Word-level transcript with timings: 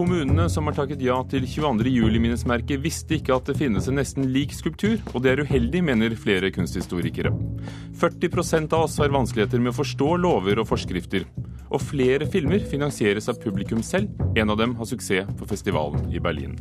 Kommunene 0.00 0.46
som 0.48 0.64
har 0.64 0.72
takket 0.72 1.02
ja 1.04 1.18
til 1.28 1.44
22. 1.44 1.90
juli-minnesmerket, 1.92 2.80
visste 2.80 3.18
ikke 3.18 3.34
at 3.36 3.50
det 3.50 3.58
finnes 3.58 3.84
en 3.84 3.98
nesten 4.00 4.30
lik 4.32 4.54
skulptur, 4.56 4.94
og 5.12 5.20
det 5.20 5.34
er 5.34 5.42
uheldig, 5.44 5.82
mener 5.84 6.14
flere 6.16 6.48
kunsthistorikere. 6.56 7.28
40% 8.00 8.72
av 8.72 8.86
oss 8.86 8.96
har 8.96 9.12
vanskeligheter 9.12 9.60
med 9.60 9.74
å 9.74 9.76
forstå 9.76 10.08
lover 10.22 10.62
og 10.62 10.70
forskrifter. 10.70 11.28
Og 11.68 11.84
flere 11.84 12.24
filmer 12.32 12.64
finansieres 12.64 13.28
av 13.28 13.44
publikum 13.44 13.84
selv. 13.84 14.08
En 14.40 14.48
av 14.48 14.56
dem 14.62 14.72
har 14.80 14.88
suksess 14.88 15.28
på 15.36 15.52
festivalen 15.52 16.08
i 16.08 16.24
Berlin. 16.24 16.56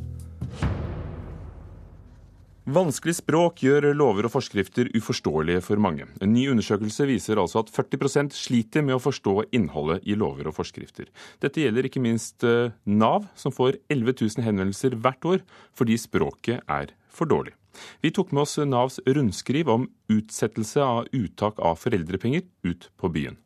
Vanskelig 2.70 3.16
språk 3.18 3.64
gjør 3.64 3.88
lover 3.98 4.28
og 4.28 4.34
forskrifter 4.36 4.92
uforståelige 4.94 5.62
for 5.66 5.82
mange. 5.82 6.06
En 6.22 6.36
ny 6.36 6.44
undersøkelse 6.52 7.08
viser 7.10 7.40
altså 7.42 7.64
at 7.64 7.72
40% 7.74 8.36
sliter 8.36 8.84
med 8.86 8.98
å 8.98 9.02
forstå 9.02 9.48
innholdet 9.58 10.06
i 10.06 10.14
lover 10.20 10.52
og 10.52 10.54
forskrifter. 10.58 11.08
Dette 11.42 11.64
gjelder 11.64 11.88
ikke 11.88 12.04
minst 12.04 12.46
eh, 12.46 12.76
Nav, 12.86 13.26
som 13.34 13.56
får 13.56 13.80
11 13.90 14.14
000 14.20 14.46
henvendelser 14.46 15.00
hvert 15.02 15.26
år 15.32 15.42
fordi 15.80 15.98
språket 15.98 16.62
er 16.70 16.94
for 17.10 17.32
dårlig. 17.32 17.56
Vi 18.06 18.14
tok 18.14 18.36
med 18.36 18.44
oss 18.44 18.60
Navs 18.62 19.00
rundskriv 19.08 19.72
om 19.74 19.90
utsettelse 20.12 20.84
av 20.84 21.10
uttak 21.16 21.58
av 21.64 21.80
foreldrepenger 21.82 22.46
ut 22.70 22.90
på 23.00 23.14
byen. 23.16 23.40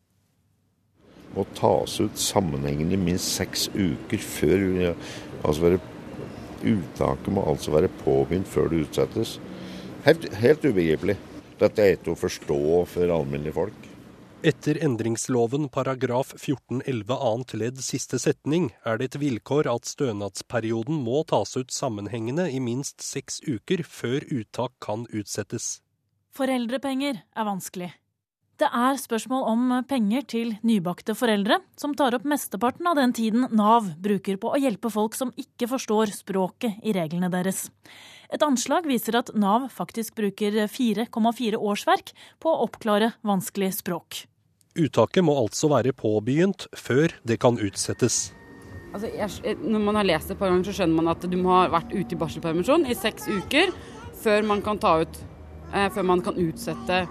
Må 1.38 1.48
tas 1.56 1.96
ut 2.02 2.20
sammenhengende 2.20 3.00
minst 3.00 3.32
seks 3.38 3.70
uker 3.72 4.20
før 4.20 4.68
altså 5.46 5.78
Uttaket 6.64 7.32
må 7.36 7.44
altså 7.48 7.74
være 7.76 7.92
påbegynt 8.04 8.50
før 8.50 8.70
det 8.72 8.86
utsettes. 8.88 9.38
Helt, 10.08 10.28
helt 10.40 10.66
ubegripelig. 10.66 11.18
Dette 11.60 11.84
er 11.84 11.98
ikke 11.98 12.14
å 12.14 12.20
forstå 12.20 12.60
for 12.92 13.12
alminnelige 13.16 13.56
folk. 13.56 13.90
Etter 14.44 14.76
endringsloven 14.84 15.70
paragraf 15.72 16.34
14-11 16.36 17.14
annet 17.16 17.54
ledd 17.62 17.78
siste 17.80 18.20
setning 18.20 18.66
er 18.84 19.00
det 19.00 19.14
et 19.14 19.20
vilkår 19.22 19.70
at 19.72 19.88
stønadsperioden 19.88 21.00
må 21.06 21.22
tas 21.30 21.56
ut 21.56 21.72
sammenhengende 21.72 22.50
i 22.52 22.60
minst 22.60 23.00
seks 23.00 23.40
uker 23.48 23.86
før 23.88 24.28
uttak 24.28 24.76
kan 24.84 25.08
utsettes. 25.16 25.78
Foreldrepenger 26.36 27.22
er 27.24 27.48
vanskelig. 27.48 27.94
Det 28.64 28.70
er 28.72 28.96
spørsmål 28.96 29.42
om 29.52 29.72
penger 29.90 30.24
til 30.32 30.52
nybakte 30.64 31.12
foreldre, 31.20 31.58
som 31.76 31.92
tar 32.00 32.16
opp 32.16 32.24
mesteparten 32.24 32.88
av 32.88 32.96
den 32.96 33.12
tiden 33.12 33.50
Nav 33.52 33.90
bruker 34.00 34.38
på 34.40 34.54
å 34.54 34.60
hjelpe 34.62 34.88
folk 34.94 35.18
som 35.20 35.34
ikke 35.36 35.68
forstår 35.68 36.14
språket 36.16 36.78
i 36.80 36.94
reglene 36.96 37.28
deres. 37.34 37.66
Et 38.32 38.46
anslag 38.46 38.86
viser 38.88 39.18
at 39.20 39.34
Nav 39.36 39.66
faktisk 39.74 40.16
bruker 40.16 40.56
4,4 40.72 41.60
årsverk 41.60 42.14
på 42.40 42.54
å 42.54 42.62
oppklare 42.64 43.10
vanskelig 43.28 43.74
språk. 43.82 44.22
Uttaket 44.80 45.28
må 45.28 45.36
altså 45.42 45.68
være 45.74 45.92
påbegynt 45.92 46.70
før 46.72 47.18
det 47.28 47.42
kan 47.44 47.60
utsettes. 47.60 48.30
Altså, 48.94 49.10
jeg, 49.12 49.58
når 49.60 49.84
man 49.90 50.00
har 50.00 50.08
lest 50.08 50.32
det 50.32 50.38
et 50.38 50.40
par 50.46 50.54
ganger, 50.54 50.70
så 50.70 50.78
skjønner 50.78 51.02
man 51.02 51.12
at 51.12 51.28
du 51.28 51.36
må 51.42 51.52
ha 51.52 51.66
vært 51.74 51.92
ute 51.92 52.16
i 52.16 52.22
barselpermisjon 52.22 52.88
i 52.88 52.96
seks 52.96 53.28
uker 53.28 53.76
før 54.24 54.48
man 54.48 54.64
kan 54.64 54.80
ta 54.80 55.02
ut 55.04 55.20
eh, 55.74 55.90
Før 55.92 56.08
man 56.14 56.24
kan 56.24 56.40
utsette 56.40 57.02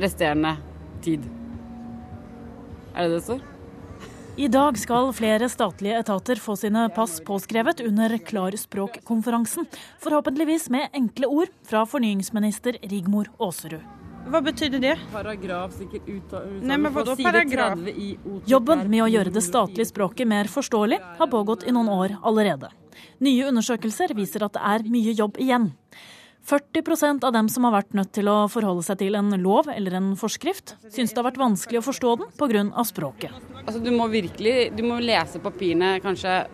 resterende 0.00 0.56
tid. 1.04 1.26
Er 2.94 3.08
det 3.08 3.18
det 3.18 3.24
står? 3.26 3.44
I 4.36 4.48
dag 4.52 4.76
skal 4.76 5.14
flere 5.16 5.48
statlige 5.48 5.96
etater 5.96 6.36
få 6.36 6.58
sine 6.60 6.82
pass 6.92 7.22
påskrevet 7.24 7.80
under 7.80 8.18
Klarspråkkonferansen. 8.20 9.64
Forhåpentligvis 10.04 10.68
med 10.70 10.92
enkle 10.92 11.26
ord 11.26 11.52
fra 11.64 11.86
fornyingsminister 11.88 12.76
Rigmor 12.82 13.30
Aasrud. 13.40 13.80
Hva 14.26 14.42
betydde 14.42 14.80
det? 14.82 14.96
Paragraf 15.12 15.76
sikkert 15.78 16.08
uttale, 16.10 16.58
Nei, 16.66 16.76
men 16.82 16.92
hva 16.92 17.04
da 17.06 17.14
paragraf? 17.16 17.78
Jobben 18.50 18.82
med 18.90 19.04
å 19.04 19.08
gjøre 19.08 19.32
det 19.32 19.44
statlige 19.46 19.88
språket 19.88 20.28
mer 20.28 20.50
forståelig 20.50 20.98
har 21.20 21.30
pågått 21.30 21.64
i 21.64 21.72
noen 21.72 21.88
år 21.94 22.18
allerede. 22.26 22.72
Nye 23.22 23.46
undersøkelser 23.48 24.12
viser 24.18 24.44
at 24.44 24.56
det 24.58 24.64
er 24.74 24.84
mye 24.90 25.14
jobb 25.16 25.38
igjen. 25.40 25.70
40% 26.46 27.24
av 27.26 27.32
dem 27.34 27.48
som 27.50 27.64
har 27.66 27.74
vært 27.74 27.96
nødt 27.98 28.12
til 28.14 28.28
å 28.30 28.36
forholde 28.50 28.84
seg 28.86 29.00
til 29.00 29.16
en 29.18 29.34
lov 29.42 29.66
eller 29.72 29.96
en 29.98 30.12
forskrift, 30.18 30.76
syns 30.94 31.10
det 31.10 31.18
har 31.18 31.26
vært 31.26 31.40
vanskelig 31.42 31.80
å 31.80 31.86
forstå 31.88 32.12
den 32.20 32.30
pga. 32.38 32.84
språket. 32.86 33.34
Altså, 33.64 33.80
du 33.82 33.90
må 33.90 34.06
virkelig 34.12 34.70
du 34.76 34.84
må 34.86 35.00
lese 35.02 35.42
papirene 35.42 35.98
kanskje 36.04 36.44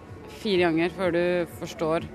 fire 0.41 0.71
ganger 0.71 0.97
før 0.97 1.13
du 1.13 1.25
forstår 1.61 2.09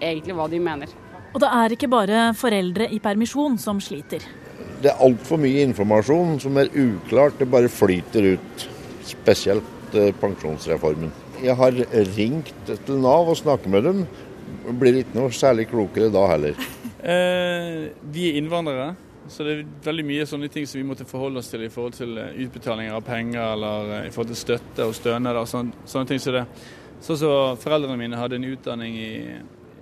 egentlig 0.00 0.38
hva 0.38 0.48
de 0.48 0.62
mener. 0.64 0.96
Og 1.34 1.44
det 1.44 1.52
er 1.60 1.76
ikke 1.76 1.90
bare 1.92 2.22
foreldre 2.34 2.88
i 2.88 2.98
permisjon 3.04 3.58
som 3.60 3.84
sliter. 3.84 4.24
Det 4.80 4.88
er 4.88 5.04
altfor 5.04 5.38
mye 5.38 5.68
informasjon 5.68 6.40
som 6.40 6.56
er 6.56 6.72
uklart. 6.72 7.36
Det 7.38 7.50
bare 7.52 7.68
flyter 7.68 8.32
ut. 8.32 8.66
Spesielt 9.04 9.94
eh, 9.94 10.10
pensjonsreformen. 10.16 11.12
Jeg 11.44 11.56
har 11.56 11.76
ringt 12.16 12.74
til 12.86 13.00
Nav 13.04 13.28
og 13.28 13.36
snakket 13.36 13.72
med 13.76 13.84
dem. 13.84 14.04
Blir 14.80 15.02
ikke 15.02 15.20
noe 15.20 15.36
særlig 15.36 15.68
klokere 15.68 16.08
da 16.12 16.24
heller. 16.32 16.56
Eh, 17.00 17.90
vi 18.12 18.26
er 18.28 18.36
innvandrere, 18.36 18.90
så 19.28 19.44
det 19.44 19.52
er 19.54 19.68
veldig 19.86 20.04
mye 20.04 20.26
sånne 20.28 20.50
ting 20.52 20.66
som 20.68 20.80
vi 20.80 20.84
måtte 20.84 21.06
forholde 21.08 21.40
oss 21.40 21.48
til 21.48 21.64
i 21.64 21.70
forhold 21.72 21.94
til 21.96 22.18
eh, 22.20 22.34
utbetalinger 22.44 22.96
av 22.96 23.06
penger 23.06 23.40
eller 23.54 23.92
eh, 23.94 24.08
i 24.08 24.12
forhold 24.12 24.34
til 24.34 24.40
støtte 24.42 24.84
og 24.84 24.92
stønader 24.96 25.40
og 25.40 25.48
sånne, 25.48 25.86
sånne, 25.88 26.10
ting 26.10 26.20
som 26.20 26.36
det. 26.36 26.44
Sånn 27.00 27.16
som 27.16 27.22
så 27.22 27.62
foreldrene 27.62 27.96
mine 27.96 28.20
hadde 28.20 28.36
en 28.36 28.50
utdanning 28.50 28.98
i, 29.00 29.14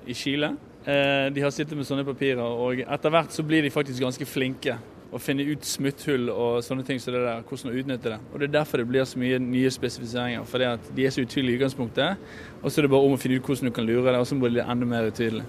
i 0.06 0.14
Chile. 0.14 0.52
De 0.88 1.42
har 1.42 1.50
sittet 1.52 1.76
med 1.76 1.84
sånne 1.84 2.04
papirer, 2.06 2.38
og 2.40 2.78
etter 2.80 3.12
hvert 3.12 3.34
så 3.34 3.42
blir 3.44 3.66
de 3.66 3.72
faktisk 3.74 4.00
ganske 4.00 4.24
flinke 4.24 4.76
å 5.12 5.18
finne 5.20 5.44
ut 5.44 5.66
smutthull 5.66 6.30
og 6.30 6.60
sånne 6.64 6.84
ting 6.86 7.00
som 7.02 7.12
det 7.12 7.24
der, 7.24 7.42
hvordan 7.48 7.72
å 7.72 7.80
utnytte 7.80 8.12
det. 8.12 8.18
Og 8.30 8.38
Det 8.38 8.46
er 8.46 8.54
derfor 8.54 8.80
det 8.80 8.86
blir 8.88 9.04
så 9.08 9.20
mye 9.20 9.40
nye 9.42 9.72
spesifiseringer. 9.74 10.46
fordi 10.46 10.70
De 10.94 11.04
er 11.04 11.10
så 11.10 11.26
utydelige 11.26 11.56
i 11.56 11.58
utgangspunktet, 11.58 12.16
og 12.62 12.70
så 12.70 12.80
er 12.80 12.86
det 12.86 12.94
bare 12.94 13.10
om 13.10 13.18
å 13.18 13.20
finne 13.20 13.36
ut 13.36 13.50
hvordan 13.50 13.68
du 13.68 13.74
kan 13.74 13.90
lure 13.90 14.12
det, 14.12 14.20
og 14.22 14.26
så 14.30 14.38
blir 14.38 14.54
det 14.54 14.64
enda 14.70 14.86
mer 14.86 15.10
utydelig. 15.10 15.44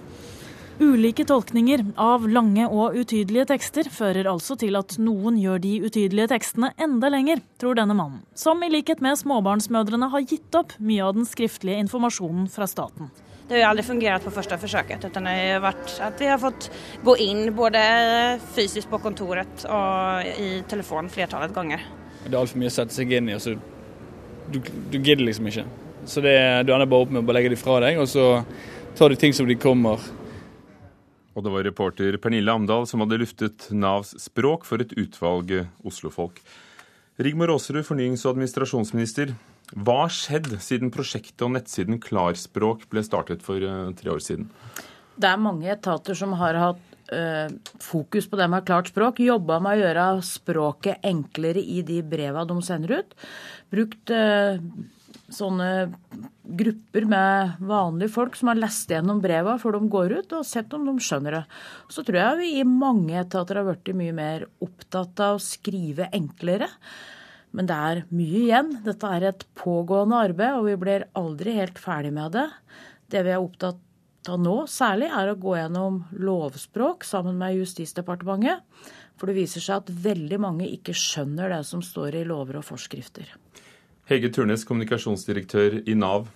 Ulike 0.80 1.26
tolkninger 1.28 1.82
av 2.00 2.22
lange 2.32 2.64
og 2.64 2.94
utydelige 2.96 3.50
tekster 3.50 3.88
fører 3.92 4.24
altså 4.30 4.54
til 4.56 4.78
at 4.78 4.94
noen 4.96 5.36
gjør 5.36 5.58
de 5.60 5.72
utydelige 5.84 6.30
tekstene 6.30 6.70
enda 6.80 7.10
lenger, 7.12 7.42
tror 7.60 7.76
denne 7.76 7.92
mannen, 7.98 8.22
som 8.32 8.62
i 8.64 8.70
likhet 8.72 9.02
med 9.04 9.18
småbarnsmødrene 9.20 10.08
har 10.08 10.24
gitt 10.24 10.56
opp 10.56 10.72
mye 10.80 11.02
av 11.04 11.18
den 11.18 11.26
skriftlige 11.28 11.82
informasjonen 11.84 12.46
fra 12.48 12.64
staten. 12.70 13.10
Det 13.44 13.58
har 13.58 13.60
jo 13.60 13.66
aldri 13.74 13.84
fungert 13.90 14.24
på 14.24 14.32
første 14.32 14.56
forsøket. 14.62 15.04
Det 15.04 15.20
har 15.36 15.60
vært 15.60 15.98
at 16.06 16.22
vi 16.22 16.30
har 16.30 16.40
fått 16.40 16.70
gå 17.04 17.16
inn 17.26 17.50
både 17.52 17.82
fysisk 18.54 18.88
på 18.88 19.02
kontoret 19.04 19.66
og 19.68 20.30
i 20.32 20.62
telefon 20.70 21.10
flertallet 21.12 21.52
ganger. 21.52 21.84
Det 22.22 22.32
er 22.32 22.38
altfor 22.40 22.62
mye 22.62 22.70
å 22.72 22.76
sette 22.78 22.96
seg 22.96 23.12
inn 23.18 23.28
i. 23.28 23.34
Altså, 23.36 23.52
du, 24.48 24.62
du 24.64 24.96
gidder 24.96 25.26
liksom 25.26 25.50
ikke. 25.52 25.66
Så 26.08 26.24
det, 26.24 26.38
du 26.64 26.72
ender 26.72 26.88
bare 26.88 27.04
opp 27.04 27.12
med 27.12 27.28
å 27.28 27.36
legge 27.36 27.52
det 27.52 27.60
fra 27.60 27.82
deg, 27.84 28.00
og 28.00 28.08
så 28.08 28.30
tar 28.96 29.12
du 29.12 29.20
ting 29.20 29.36
som 29.36 29.44
de 29.50 29.58
kommer 29.60 30.00
og 31.34 31.46
det 31.46 31.52
var 31.54 31.66
reporter 31.66 32.18
Pernille 32.20 32.52
Amdal 32.52 32.88
som 32.90 33.04
hadde 33.04 33.20
luftet 33.22 33.68
Navs 33.70 34.14
språk 34.18 34.66
for 34.68 34.82
et 34.82 34.94
utvalg 34.98 35.52
oslofolk. 35.86 36.42
Rigmor 37.20 37.52
Aasrud, 37.52 37.84
fornyings- 37.84 38.24
og 38.24 38.34
administrasjonsminister. 38.34 39.34
Hva 39.76 39.96
har 40.04 40.14
skjedd 40.14 40.54
siden 40.64 40.90
prosjektet 40.90 41.44
og 41.46 41.52
nettsiden 41.54 42.00
Klarspråk 42.02 42.88
ble 42.90 43.04
startet 43.06 43.44
for 43.46 43.62
uh, 43.62 43.92
tre 43.94 44.10
år 44.10 44.22
siden? 44.24 44.48
Det 45.20 45.28
er 45.28 45.42
mange 45.42 45.68
etater 45.70 46.16
som 46.16 46.32
har 46.40 46.56
hatt 46.58 46.89
fokus 47.82 48.28
på 48.30 48.38
det 48.38 48.46
med 48.52 48.66
klart 48.68 48.90
språk. 48.92 49.20
Jobba 49.24 49.58
med 49.62 49.78
å 49.78 49.82
gjøre 49.84 50.06
språket 50.26 51.04
enklere 51.06 51.62
i 51.62 51.82
de 51.86 52.00
breva 52.06 52.46
de 52.48 52.56
sender 52.62 53.00
ut. 53.00 53.16
Brukt 53.72 54.12
uh, 54.14 54.60
sånne 55.30 55.68
grupper 56.60 57.06
med 57.08 57.62
vanlige 57.66 58.12
folk 58.14 58.36
som 58.38 58.50
har 58.50 58.58
lest 58.58 58.90
gjennom 58.90 59.20
breva 59.22 59.56
før 59.60 59.78
de 59.78 59.90
går 59.92 60.16
ut, 60.18 60.34
og 60.38 60.46
sett 60.46 60.72
om 60.76 60.86
de 60.88 60.96
skjønner 61.02 61.38
det. 61.38 61.44
Så 61.92 62.04
tror 62.06 62.20
jeg 62.20 62.40
vi 62.40 62.50
i 62.58 62.66
mange 62.66 63.18
etater 63.20 63.60
har 63.60 63.68
blitt 63.68 63.92
mye 63.96 64.16
mer 64.16 64.46
opptatt 64.64 65.22
av 65.24 65.38
å 65.38 65.44
skrive 65.44 66.10
enklere. 66.16 66.68
Men 67.56 67.66
det 67.66 67.76
er 67.90 68.02
mye 68.14 68.42
igjen. 68.44 68.72
Dette 68.86 69.10
er 69.10 69.30
et 69.30 69.46
pågående 69.58 70.18
arbeid, 70.28 70.58
og 70.58 70.68
vi 70.68 70.76
blir 70.84 71.08
aldri 71.18 71.56
helt 71.58 71.78
ferdig 71.82 72.12
med 72.14 72.36
det. 72.36 72.46
Det 73.10 73.24
vi 73.26 73.34
er 73.34 73.42
opptatt 73.42 73.80
av 74.28 74.40
nå, 74.42 74.56
særlig, 74.68 75.08
er 75.16 75.30
å 75.30 75.38
gå 75.40 75.54
gjennom 75.56 76.02
lovspråk 76.20 77.06
sammen 77.08 77.38
med 77.40 77.56
Justisdepartementet. 77.56 78.66
For 79.20 79.28
det 79.28 79.36
viser 79.36 79.64
seg 79.64 79.82
at 79.82 79.94
veldig 80.04 80.40
mange 80.40 80.68
ikke 80.68 80.96
skjønner 80.96 81.52
det 81.52 81.62
som 81.68 81.84
står 81.84 82.20
i 82.20 82.26
lover 82.28 82.60
og 82.60 82.66
forskrifter. 82.66 83.28
Hege 84.10 84.30
Turnes, 84.34 84.64
kommunikasjonsdirektør 84.68 85.82
i 85.84 85.96
Nav. 85.96 86.28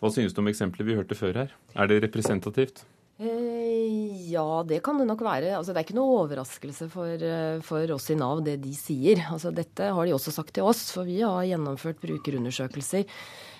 Hva 0.00 0.10
synes 0.12 0.34
du 0.34 0.42
om 0.42 0.50
eksempelet 0.50 0.88
vi 0.88 0.98
hørte 0.98 1.16
før 1.18 1.44
her? 1.44 1.54
Er 1.76 1.88
det 1.90 2.02
representativt? 2.04 2.84
Eh, 3.22 4.30
ja, 4.32 4.62
det 4.66 4.80
kan 4.84 4.98
det 4.98 5.06
nok 5.08 5.22
være. 5.24 5.52
Altså, 5.56 5.72
det 5.72 5.82
er 5.82 5.86
ikke 5.86 5.98
noe 5.98 6.20
overraskelse 6.24 6.88
for, 6.92 7.12
eh, 7.12 7.60
for, 7.64 7.92
oss 7.94 8.10
i 8.10 8.18
Nav, 8.18 8.42
det 8.44 8.58
de 8.64 8.72
sier. 8.76 9.22
Altså, 9.30 9.52
dette 9.54 9.92
har 9.94 10.06
de 10.08 10.14
også 10.16 10.34
sagt 10.34 10.54
til 10.56 10.66
oss, 10.66 10.90
for 10.94 11.08
vi 11.08 11.20
har 11.20 11.44
gjennomført 11.46 12.02
brukerundersøkelser 12.02 13.06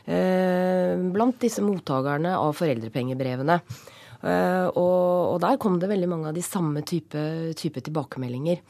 blant 0.05 1.37
disse 1.43 1.63
mottakerne 1.63 2.35
av 2.35 2.57
foreldrepengebrevene. 2.59 3.61
Eh, 4.23 4.69
og, 4.79 5.39
der 5.43 5.59
kom 5.63 5.81
det 5.83 5.91
veldig 5.91 6.09
mange 6.11 6.31
av 6.31 6.37
de 6.37 6.45
samme 6.47 6.85
type, 6.87 7.21
type 7.59 7.83
tilbakemeldinger. 7.83 8.63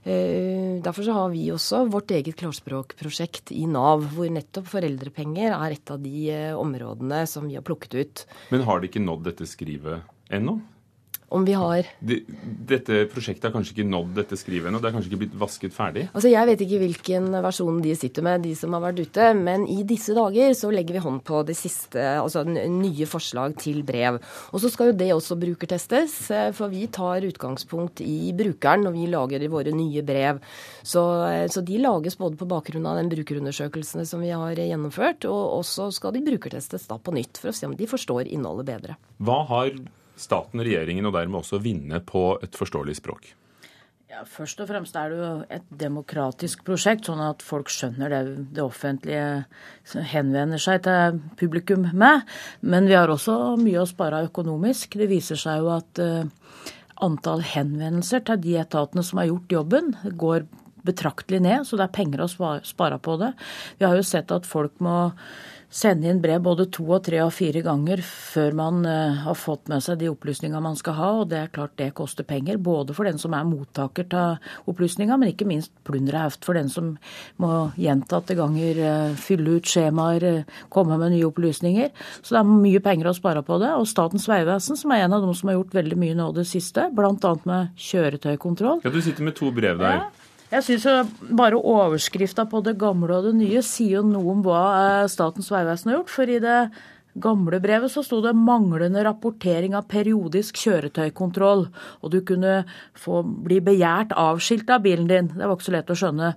Derfor 0.00 1.04
så 1.04 1.12
har 1.12 1.26
vi 1.28 1.42
også 1.52 1.82
vårt 1.92 2.08
eget 2.16 2.38
klarspråkprosjekt 2.40 3.50
i 3.52 3.66
Nav, 3.68 4.06
hvor 4.14 4.30
nettopp 4.32 4.70
foreldrepenger 4.72 5.52
er 5.52 5.74
et 5.74 5.92
av 5.92 6.00
de 6.00 6.22
områdene 6.56 7.18
som 7.28 7.44
vi 7.44 7.58
har 7.58 7.66
plukket 7.66 7.96
ut. 7.98 8.22
Men 8.48 8.64
har 8.64 8.80
de 8.80 8.88
ikke 8.88 9.02
nådd 9.04 9.26
dette 9.28 9.44
skrivet 9.44 10.08
ennå? 10.32 10.56
Om 11.30 11.44
vi 11.46 11.54
har 11.54 11.86
de, 12.02 12.20
Dette 12.70 13.04
prosjektet 13.10 13.46
har 13.46 13.54
kanskje 13.54 13.76
ikke 13.76 13.88
nådd 13.88 14.14
dette 14.18 14.38
skrivet 14.38 14.68
ennå? 14.70 14.80
Det 14.82 14.90
er 14.90 14.94
kanskje 14.96 15.12
ikke 15.12 15.20
blitt 15.22 15.36
vasket 15.38 15.74
ferdig? 15.74 16.06
Altså 16.10 16.32
Jeg 16.32 16.48
vet 16.48 16.64
ikke 16.64 16.80
hvilken 16.82 17.28
versjon 17.44 17.80
de 17.84 17.94
sitter 17.98 18.26
med, 18.26 18.42
de 18.44 18.54
som 18.58 18.74
har 18.74 18.82
vært 18.84 19.02
ute. 19.06 19.28
Men 19.38 19.66
i 19.70 19.80
disse 19.86 20.14
dager 20.16 20.54
så 20.58 20.72
legger 20.74 20.98
vi 20.98 21.04
hånd 21.04 21.22
på 21.26 21.42
det 21.46 21.56
siste, 21.58 22.02
altså 22.20 22.42
nye 22.46 23.08
forslag 23.10 23.54
til 23.62 23.82
brev. 23.86 24.18
Og 24.50 24.62
så 24.62 24.72
skal 24.72 24.90
jo 24.90 24.98
det 24.98 25.10
også 25.14 25.38
brukertestes, 25.40 26.16
eh, 26.34 26.48
for 26.56 26.72
vi 26.72 26.86
tar 26.92 27.26
utgangspunkt 27.26 28.02
i 28.04 28.32
brukeren 28.36 28.86
når 28.86 28.96
vi 28.96 29.06
lager 29.10 29.46
våre 29.52 29.74
nye 29.76 30.04
brev. 30.06 30.42
Så, 30.82 31.04
eh, 31.28 31.46
så 31.52 31.62
de 31.66 31.78
lages 31.82 32.18
både 32.18 32.38
på 32.40 32.48
bakgrunn 32.50 32.88
av 32.90 32.98
den 33.00 33.10
brukerundersøkelsene 33.12 34.06
som 34.08 34.22
vi 34.24 34.34
har 34.34 34.58
gjennomført, 34.58 35.28
og 35.30 35.60
også 35.60 35.90
skal 35.94 36.16
de 36.16 36.26
brukertestes 36.26 36.88
da 36.90 36.98
på 36.98 37.14
nytt 37.14 37.38
for 37.40 37.52
å 37.52 37.56
se 37.56 37.70
om 37.70 37.76
de 37.76 37.90
forstår 37.90 38.26
innholdet 38.26 38.70
bedre. 38.74 38.98
Hva 39.22 39.42
har 39.46 39.72
staten, 40.20 40.62
regjeringen, 40.64 41.08
og 41.08 41.16
dermed 41.16 41.42
også 41.42 41.60
vinne 41.62 42.02
på 42.04 42.34
et 42.44 42.56
forståelig 42.58 42.98
språk? 43.00 43.32
Ja, 44.10 44.24
Først 44.26 44.58
og 44.58 44.66
fremst 44.66 44.96
er 44.98 45.12
det 45.12 45.18
jo 45.20 45.30
et 45.54 45.66
demokratisk 45.80 46.64
prosjekt, 46.66 47.06
sånn 47.06 47.22
at 47.22 47.44
folk 47.46 47.70
skjønner 47.70 48.10
det 48.10 48.22
det 48.56 48.64
offentlige 48.64 50.02
henvender 50.10 50.60
seg 50.60 50.82
til 50.84 51.20
publikum 51.38 51.86
med. 51.94 52.26
Men 52.60 52.90
vi 52.90 52.98
har 52.98 53.12
også 53.12 53.54
mye 53.60 53.84
å 53.84 53.88
spare 53.88 54.24
økonomisk. 54.26 54.98
Det 54.98 55.06
viser 55.12 55.38
seg 55.38 55.62
jo 55.62 55.70
at 55.76 56.02
uh, 56.02 56.26
antall 57.06 57.44
henvendelser 57.46 58.24
til 58.26 58.42
de 58.42 58.56
etatene 58.64 59.06
som 59.06 59.22
har 59.22 59.30
gjort 59.30 59.56
jobben, 59.60 59.94
går 60.18 60.48
betraktelig 60.84 61.42
ned, 61.44 61.64
så 61.68 61.78
det 61.78 61.86
er 61.86 61.94
penger 61.94 62.24
å 62.24 62.30
spare 62.66 62.98
på 62.98 63.16
det. 63.20 63.30
Vi 63.78 63.86
har 63.86 63.96
jo 63.96 64.06
sett 64.06 64.32
at 64.34 64.48
folk 64.48 64.74
må 64.82 65.12
sende 65.70 66.10
inn 66.10 66.20
brev 66.22 66.42
både 66.42 66.66
to 66.74 66.84
og 66.90 67.04
tre 67.06 67.20
og 67.22 67.32
fire 67.34 67.62
ganger 67.62 68.02
før 68.04 68.56
man 68.58 68.80
uh, 68.86 69.22
har 69.24 69.36
fått 69.38 69.70
med 69.70 69.84
seg 69.84 70.00
de 70.00 70.10
opplysningene 70.10 70.62
man 70.64 70.78
skal 70.78 70.96
ha. 70.98 71.10
Og 71.22 71.28
det 71.30 71.38
er 71.38 71.52
klart 71.54 71.76
det 71.78 71.92
koster 71.98 72.26
penger. 72.26 72.58
Både 72.58 72.94
for 72.96 73.06
den 73.06 73.20
som 73.22 73.34
er 73.36 73.46
mottaker 73.46 74.08
av 74.18 74.50
opplysninga, 74.70 75.16
men 75.20 75.32
ikke 75.32 75.48
minst 75.48 75.72
plunderheft 75.86 76.44
for 76.46 76.58
den 76.58 76.70
som 76.72 76.96
må 77.40 77.70
gjentatte 77.80 78.36
ganger 78.38 78.82
uh, 78.82 79.18
fylle 79.20 79.60
ut 79.60 79.70
skjemaer, 79.70 80.26
uh, 80.42 80.64
komme 80.74 80.98
med 81.00 81.14
nye 81.14 81.28
opplysninger. 81.30 81.92
Så 82.20 82.34
det 82.34 82.42
er 82.42 82.50
mye 82.50 82.82
penger 82.84 83.12
å 83.12 83.16
spare 83.16 83.44
på 83.46 83.60
det. 83.62 83.70
Og 83.78 83.88
Statens 83.90 84.26
vegvesen, 84.30 84.78
som 84.80 84.94
er 84.94 85.06
en 85.06 85.14
av 85.16 85.22
dem 85.22 85.36
som 85.38 85.52
har 85.52 85.60
gjort 85.60 85.78
veldig 85.78 86.00
mye 86.00 86.18
nå 86.18 86.32
det 86.36 86.48
siste, 86.50 86.90
bl.a. 86.96 87.36
med 87.46 87.78
kjøretøykontroll. 87.90 88.82
Ja, 88.84 88.90
Du 88.90 89.00
sitter 89.04 89.26
med 89.26 89.38
to 89.38 89.54
brev 89.54 89.78
der. 89.78 90.02
Ja. 90.02 90.29
Jeg 90.50 90.66
syns 90.66 91.10
bare 91.30 91.58
overskrifta 91.58 92.42
på 92.50 92.58
det 92.66 92.74
gamle 92.80 93.20
og 93.20 93.28
det 93.28 93.36
nye 93.38 93.60
sier 93.62 94.00
jo 94.00 94.06
noe 94.08 94.32
om 94.32 94.40
hva 94.42 94.62
eh, 94.78 95.10
Statens 95.10 95.50
vegvesen 95.52 95.92
har 95.92 96.00
gjort. 96.00 96.10
For 96.10 96.26
i 96.26 96.40
det 96.42 96.56
gamle 97.22 97.60
brevet 97.62 97.92
så 97.92 98.02
sto 98.02 98.18
det 98.22 98.32
'manglende 98.34 99.04
rapportering 99.06 99.76
av 99.78 99.86
periodisk 99.86 100.58
kjøretøykontroll'. 100.58 101.68
Og 102.02 102.10
du 102.10 102.20
kunne 102.26 102.64
få 102.94 103.22
bli 103.22 103.60
begjært 103.60 104.10
avskilt 104.16 104.70
av 104.70 104.82
bilen 104.82 105.06
din. 105.06 105.30
Det 105.30 105.46
var 105.46 105.54
ikke 105.54 105.70
så 105.70 105.76
lett 105.76 105.90
å 105.94 105.98
skjønne. 105.98 106.34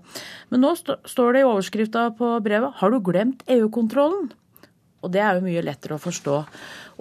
Men 0.50 0.62
nå 0.62 0.76
st 0.78 0.98
står 1.06 1.34
det 1.34 1.42
i 1.42 1.50
overskrifta 1.50 2.14
på 2.18 2.38
brevet 2.42 2.74
'Har 2.78 2.92
du 2.92 3.00
glemt 3.00 3.44
EU-kontrollen'? 3.48 4.30
Og 5.04 5.12
det 5.14 5.22
er 5.22 5.38
jo 5.38 5.46
mye 5.46 5.64
lettere 5.66 5.98
å 5.98 6.02
forstå. 6.02 6.36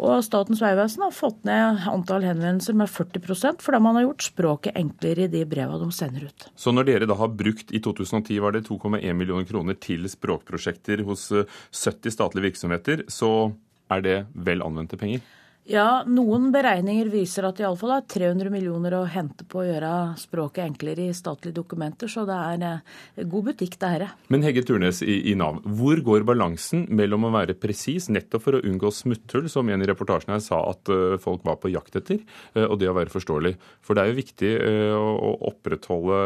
Og 0.03 0.23
Statens 0.27 0.63
vegvesen 0.63 1.05
har 1.05 1.15
fått 1.15 1.43
ned 1.47 1.85
antall 1.91 2.27
henvendelser 2.27 2.77
med 2.79 2.91
40% 2.91 3.63
fordi 3.63 3.83
man 3.85 3.99
har 3.99 4.07
gjort 4.09 4.27
språket 4.27 4.79
enklere 4.79 5.27
i 5.27 5.33
de 5.33 5.45
breva 5.49 5.79
de 5.81 5.91
sender 5.95 6.27
ut. 6.31 6.49
Så 6.59 6.75
når 6.75 6.89
dere 6.89 7.11
da 7.11 7.19
har 7.21 7.31
brukt 7.37 7.71
i 7.71 7.83
2010 7.83 8.41
var 8.43 8.57
det 8.57 8.65
2,1 8.69 9.05
millioner 9.19 9.47
kroner 9.49 9.79
til 9.79 10.09
språkprosjekter 10.11 11.05
hos 11.07 11.29
70 11.31 12.11
eh, 12.11 12.17
statlige 12.17 12.51
virksomheter, 12.51 13.07
så 13.13 13.53
er 13.93 14.05
det 14.05 14.19
vel 14.35 14.65
anvendte 14.65 14.99
penger? 15.01 15.23
Ja, 15.71 16.03
noen 16.11 16.49
beregninger 16.51 17.07
viser 17.07 17.47
at 17.47 17.61
det 17.61 17.63
iallfall 17.63 17.93
er 17.95 18.07
300 18.11 18.51
millioner 18.51 18.97
å 18.99 19.05
hente 19.07 19.45
på 19.47 19.61
å 19.61 19.67
gjøre 19.69 19.91
språket 20.19 20.65
enklere 20.65 21.05
i 21.07 21.15
statlige 21.15 21.55
dokumenter, 21.61 22.11
så 22.11 22.25
det 22.27 22.35
er 22.35 22.65
eh, 22.67 23.23
god 23.31 23.47
butikk, 23.53 23.77
det 23.79 23.91
her. 23.93 24.05
Men 24.35 24.43
Hegge 24.43 24.65
Turnes 24.67 25.05
i, 25.07 25.21
i, 25.31 25.37
Nav, 25.39 25.61
hvor 25.79 26.03
går 26.03 26.27
balansen 26.27 26.89
mellom 26.91 27.29
å 27.29 27.33
være 27.37 27.55
presis, 27.63 28.11
nettopp 28.11 28.43
for 28.49 28.59
å 28.59 28.65
unngå 28.67 28.91
smutthull, 28.91 29.47
som 29.53 29.71
en 29.71 29.87
i 29.87 29.91
reportasjen 29.93 30.35
her 30.35 30.43
sa 30.43 30.59
at 30.73 30.91
uh, 30.91 31.15
folk 31.23 31.47
var 31.47 31.63
på 31.63 31.71
jakt 31.71 31.95
etter, 32.03 32.25
uh, 32.59 32.67
og 32.67 32.81
det 32.83 32.91
å 32.91 32.99
være 32.99 33.15
forståelig? 33.15 33.55
For 33.87 33.95
det 33.95 34.03
er 34.03 34.11
jo 34.11 34.19
viktig 34.19 34.53
å 34.99 35.33
opprettholde 35.53 36.21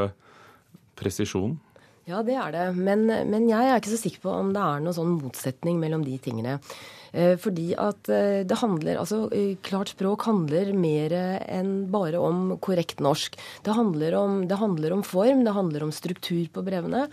presisjonen. 0.97 1.59
Ja, 2.07 2.21
det 2.23 2.37
er 2.39 2.53
det. 2.55 2.67
Men, 2.79 3.05
men, 3.07 3.49
jeg 3.51 3.67
er 3.67 3.81
ikke 3.81 3.91
så 3.91 3.99
sikker 3.99 4.23
på 4.29 4.31
om 4.31 4.53
det 4.55 4.63
er 4.63 4.83
noen 4.83 4.95
sånn 4.95 5.17
motsetning 5.19 5.81
mellom 5.83 6.05
de 6.07 6.15
tingene. 6.23 6.61
Eh, 7.17 7.35
fordi 7.41 7.71
at 7.81 8.11
eh, 8.13 8.45
det 8.45 8.59
handler 8.61 8.99
Altså, 9.01 9.23
eh, 9.33 9.57
klart 9.65 9.95
språk 9.95 10.27
handler 10.29 10.73
mer 10.77 11.15
enn 11.49 11.89
bare 11.93 12.21
om 12.21 12.57
korrekt 12.61 13.01
norsk. 13.01 13.39
Det 13.65 13.73
handler 13.73 14.15
om, 14.19 14.43
det 14.49 14.59
handler 14.61 14.93
om 14.93 15.05
form, 15.07 15.45
det 15.45 15.55
handler 15.57 15.87
om 15.87 15.93
struktur 15.93 16.45
på 16.53 16.65
brevene. 16.67 17.07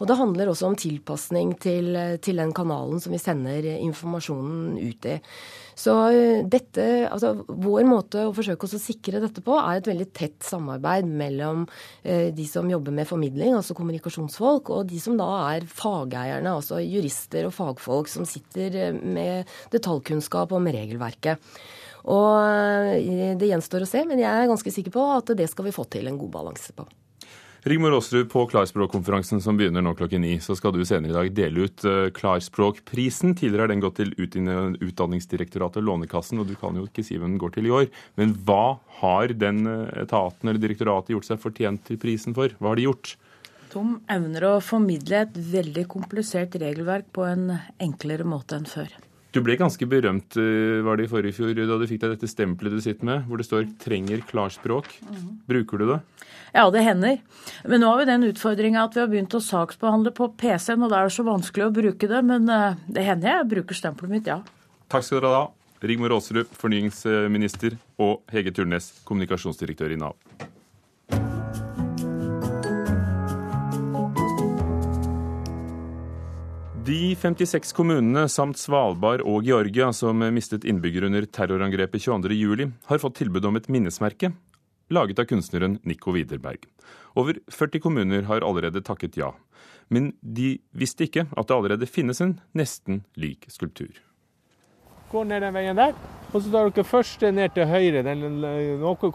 Og 0.00 0.08
det 0.08 0.18
handler 0.18 0.50
også 0.52 0.68
om 0.70 0.76
tilpasning 0.76 1.54
til, 1.60 1.96
til 2.20 2.42
den 2.42 2.52
kanalen 2.52 3.00
som 3.00 3.14
vi 3.14 3.22
sender 3.22 3.64
informasjonen 3.78 4.76
ut 4.76 5.08
i. 5.08 5.16
Så 5.76 5.92
dette, 6.48 6.84
altså 7.12 7.34
Vår 7.46 7.84
måte 7.84 8.22
å 8.24 8.32
forsøke 8.32 8.64
oss 8.64 8.78
å 8.78 8.80
sikre 8.80 9.20
dette 9.20 9.42
på, 9.44 9.56
er 9.60 9.78
et 9.78 9.88
veldig 9.88 10.06
tett 10.16 10.38
samarbeid 10.44 11.04
mellom 11.04 11.66
de 12.02 12.46
som 12.48 12.68
jobber 12.70 12.94
med 12.96 13.08
formidling, 13.08 13.52
altså 13.58 13.76
kommunikasjonsfolk, 13.76 14.72
og 14.72 14.88
de 14.88 15.00
som 15.02 15.18
da 15.20 15.28
er 15.52 15.68
fageierne, 15.68 16.54
altså 16.56 16.80
jurister 16.80 17.48
og 17.48 17.54
fagfolk 17.58 18.08
som 18.08 18.24
sitter 18.28 18.96
med 18.96 19.45
detaljkunnskap 19.72 20.54
om 20.56 20.70
regelverket. 20.78 21.42
Og 22.06 23.00
eh, 23.00 23.34
Det 23.38 23.50
gjenstår 23.50 23.86
å 23.86 23.90
se, 23.90 24.04
men 24.06 24.22
jeg 24.22 24.30
er 24.30 24.50
ganske 24.50 24.72
sikker 24.72 24.94
på 24.94 25.08
at 25.16 25.34
det 25.38 25.50
skal 25.50 25.68
vi 25.68 25.74
få 25.74 25.88
til 25.90 26.06
en 26.10 26.20
god 26.20 26.32
balanse 26.38 26.76
på. 26.76 26.86
Rigmor 27.66 27.96
Aasrud, 27.96 28.28
på 28.30 28.44
Klarspråkkonferansen 28.46 29.40
som 29.42 29.56
begynner 29.58 29.82
nå 29.82 29.90
klokken 29.98 30.22
ni, 30.22 30.36
så 30.38 30.54
skal 30.54 30.70
du 30.70 30.84
senere 30.86 31.10
i 31.10 31.16
dag 31.16 31.30
dele 31.34 31.64
ut 31.66 31.82
eh, 31.82 32.12
Klarspråkprisen. 32.14 33.32
Tidligere 33.34 33.64
har 33.64 33.72
den 33.72 33.82
gått 33.82 33.98
til 33.98 34.12
Utdanningsdirektoratet 34.22 35.80
og 35.80 35.88
Lånekassen, 35.88 36.38
og 36.38 36.46
du 36.46 36.54
kan 36.60 36.78
jo 36.78 36.84
ikke 36.86 37.02
si 37.02 37.18
hvem 37.18 37.32
den 37.32 37.40
går 37.42 37.56
til 37.56 37.66
i 37.66 37.72
år. 37.74 37.88
Men 38.22 38.36
hva 38.46 38.78
har 39.00 39.34
den 39.34 39.66
eh, 39.66 40.04
etaten 40.04 40.46
eller 40.46 40.62
direktoratet 40.62 41.10
gjort 41.16 41.26
seg 41.26 41.42
fortjent 41.42 41.82
til 41.88 41.98
prisen 41.98 42.38
for? 42.38 42.54
Hva 42.60 42.70
har 42.70 42.78
de 42.78 42.86
gjort? 42.86 43.16
De 43.74 43.82
evner 44.14 44.46
å 44.46 44.54
formidle 44.62 45.24
et 45.26 45.34
veldig 45.34 45.88
komplisert 45.90 46.54
regelverk 46.62 47.10
på 47.18 47.26
en 47.26 47.50
enklere 47.82 48.30
måte 48.30 48.60
enn 48.60 48.70
før. 48.70 48.94
Du 49.36 49.42
ble 49.44 49.52
ganske 49.60 49.84
berømt 49.84 50.38
eh, 50.40 50.78
var 50.80 50.96
det 50.96 51.04
i 51.04 51.10
forrige 51.10 51.36
fjor, 51.36 51.50
da 51.52 51.76
du 51.76 51.82
fikk 51.84 52.00
deg 52.00 52.14
dette 52.14 52.30
stempelet 52.30 52.72
du 52.72 52.80
sitter 52.80 53.04
med, 53.04 53.26
hvor 53.28 53.36
det 53.36 53.44
står 53.44 53.66
'trenger 53.82 54.22
klarspråk'. 54.30 54.94
Bruker 55.44 55.82
du 55.82 55.84
det? 55.90 55.98
Ja, 56.56 56.64
det 56.72 56.80
hender. 56.86 57.18
Men 57.68 57.84
nå 57.84 57.90
har 57.90 58.00
vi 58.00 58.06
den 58.08 58.24
utfordringa 58.30 58.86
at 58.86 58.96
vi 58.96 59.02
har 59.02 59.12
begynt 59.12 59.36
å 59.36 59.42
saksbehandle 59.44 60.14
på 60.16 60.30
PC-en, 60.40 60.86
og 60.86 60.88
da 60.88 61.02
er 61.02 61.10
det 61.10 61.18
så 61.18 61.26
vanskelig 61.28 61.68
å 61.68 61.74
bruke 61.82 62.08
det. 62.08 62.22
Men 62.24 62.48
eh, 62.48 62.80
det 62.88 63.04
hender 63.04 63.34
jeg 63.34 63.50
bruker 63.52 63.76
stempelet 63.76 64.14
mitt, 64.16 64.32
ja. 64.32 64.40
Takk 64.88 65.04
skal 65.04 65.20
dere 65.20 65.36
ha. 65.36 65.46
Rigmor 65.84 66.16
Aasrud, 66.16 66.48
fornyingsminister, 66.56 67.76
og 68.00 68.24
Hege 68.32 68.56
Turnes, 68.56 68.94
kommunikasjonsdirektør 69.04 69.92
i 69.92 70.00
Nav. 70.00 70.16
De 76.86 77.16
56 77.18 77.72
kommunene 77.74 78.28
samt 78.30 78.60
Svalbard 78.60 79.24
og 79.26 79.42
Georgia 79.42 79.88
som 79.96 80.20
mistet 80.30 80.62
innbyggere 80.68 81.08
under 81.08 81.24
terrorangrepet 81.26 82.04
22.07, 82.04 82.60
har 82.86 83.00
fått 83.02 83.16
tilbud 83.18 83.48
om 83.48 83.56
et 83.58 83.66
minnesmerke 83.66 84.30
laget 84.94 85.18
av 85.18 85.26
kunstneren 85.26 85.80
Nico 85.82 86.14
Widerberg. 86.14 86.68
Over 87.18 87.40
40 87.50 87.82
kommuner 87.82 88.28
har 88.28 88.46
allerede 88.46 88.84
takket 88.86 89.18
ja. 89.18 89.32
Men 89.90 90.12
de 90.20 90.60
visste 90.70 91.08
ikke 91.08 91.24
at 91.26 91.48
det 91.48 91.56
allerede 91.56 91.88
finnes 91.90 92.22
en 92.22 92.36
nesten 92.54 93.00
lik 93.18 93.48
skulptur. 93.50 93.90
Gå 95.10 95.24
ned 95.26 95.42
den 95.42 95.56
veien 95.56 95.78
der, 95.78 95.96
og 96.30 96.38
så 96.38 96.52
tar 96.52 96.70
dere 96.70 96.86
først 96.86 97.26
ned 97.34 97.56
til 97.56 97.66
høyre. 97.66 98.04
Den, 98.06 98.22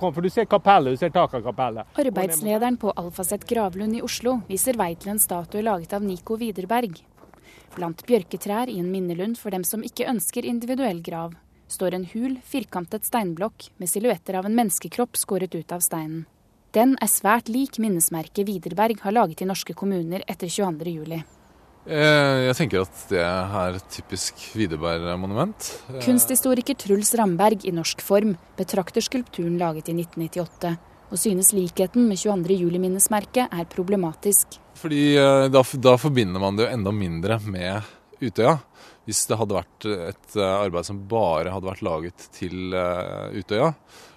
for 0.01 0.19
du 0.19 0.29
ser 0.33 0.49
kapellet, 0.51 0.97
du 0.97 0.99
ser 1.05 1.15
taket 1.15 1.39
av 1.39 1.47
kapellet. 1.53 1.95
Arbeidslederen 2.03 2.79
på 2.83 2.91
Alfaset 2.99 3.47
gravlund 3.47 3.95
i 3.95 4.03
Oslo 4.03 4.41
viser 4.51 4.75
vei 4.79 4.91
til 4.99 5.15
en 5.15 5.23
statue 5.23 5.63
laget 5.63 5.95
av 5.95 6.03
Nico 6.03 6.35
Widerberg. 6.35 6.99
Blant 7.75 8.03
bjørketrær 8.07 8.67
i 8.67 8.79
en 8.81 8.91
minnelund 8.91 9.37
for 9.39 9.53
dem 9.55 9.63
som 9.67 9.83
ikke 9.85 10.09
ønsker 10.11 10.47
individuell 10.47 10.99
grav, 11.05 11.37
står 11.71 11.95
en 11.95 12.07
hul, 12.11 12.35
firkantet 12.43 13.07
steinblokk 13.07 13.69
med 13.79 13.87
silhuetter 13.87 14.35
av 14.39 14.47
en 14.47 14.57
menneskekropp 14.57 15.15
skåret 15.19 15.55
ut 15.55 15.71
av 15.71 15.83
steinen. 15.85 16.25
Den 16.75 16.95
er 17.03 17.11
svært 17.11 17.51
lik 17.51 17.79
minnesmerket 17.83 18.47
Widerberg 18.47 18.99
har 19.03 19.15
laget 19.15 19.43
i 19.43 19.47
norske 19.47 19.75
kommuner 19.75 20.23
etter 20.27 20.51
22.07. 20.51 21.23
Eh, 21.81 22.37
jeg 22.45 22.55
tenker 22.59 22.83
at 22.83 23.01
det 23.09 23.23
er 23.23 23.79
et 23.79 23.89
typisk 23.91 24.43
Widerberg-monument. 24.55 25.71
Eh, 25.89 25.99
Kunsthistoriker 26.05 26.77
Truls 26.79 27.15
Ramberg 27.17 27.65
i 27.65 27.73
norsk 27.75 28.03
form 28.05 28.35
betrakter 28.59 29.03
skulpturen 29.03 29.57
laget 29.59 29.89
i 29.89 29.97
1998 29.97 30.75
og 31.11 31.19
synes 31.19 31.51
likheten 31.55 32.07
med 32.07 32.19
22. 32.19 32.55
juli-minnesmerket 32.63 33.51
er 33.51 33.67
problematisk. 33.71 34.57
Fordi 34.79 35.03
eh, 35.19 35.47
da, 35.51 35.63
da, 35.83 35.97
forbinder 35.99 36.41
man 36.41 36.57
det 36.57 36.67
jo 36.67 36.73
enda 36.77 36.93
mindre 36.95 37.37
med 37.43 37.91
Utøya. 38.21 38.57
Hvis 39.05 39.25
det 39.27 39.37
hadde 39.39 39.57
vært 39.57 39.87
et 39.91 40.39
eh, 40.39 40.55
arbeid 40.55 40.87
som 40.87 41.03
bare 41.11 41.51
hadde 41.51 41.67
vært 41.67 41.85
laget 41.85 42.27
til 42.37 42.75
eh, 42.77 43.39
Utøya, 43.41 43.73